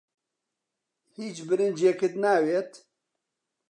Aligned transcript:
هیچ 1.17 1.37
برنجێکت 1.47 2.13
ناوێت؟ 2.23 2.71